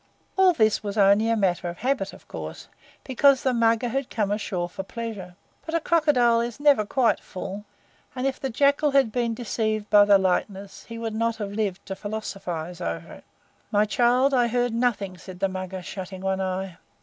All 0.35 0.51
this 0.53 0.81
was 0.81 0.97
only 0.97 1.29
a 1.29 1.35
matter 1.35 1.69
of 1.69 1.77
habit, 1.77 2.11
of 2.11 2.27
course, 2.27 2.67
because 3.03 3.43
the 3.43 3.53
Mugger 3.53 3.89
had 3.89 4.09
come 4.09 4.31
ashore 4.31 4.67
for 4.67 4.81
pleasure; 4.81 5.35
but 5.63 5.75
a 5.75 5.79
crocodile 5.79 6.41
is 6.41 6.59
never 6.59 6.87
quite 6.87 7.19
full, 7.19 7.65
and 8.15 8.25
if 8.25 8.39
the 8.39 8.49
Jackal 8.49 8.89
had 8.93 9.11
been 9.11 9.35
deceived 9.35 9.87
by 9.91 10.05
the 10.05 10.17
likeness 10.17 10.85
he 10.85 10.97
would 10.97 11.13
not 11.13 11.35
have 11.35 11.51
lived 11.53 11.85
to 11.85 11.95
philosophise 11.95 12.81
over 12.81 13.13
it. 13.13 13.23
"My 13.71 13.85
child, 13.85 14.33
I 14.33 14.47
heard 14.47 14.73
nothing," 14.73 15.19
said 15.19 15.39
the 15.39 15.47
Mugger, 15.47 15.83
shutting 15.83 16.21
one 16.21 16.41
eye. 16.41 16.77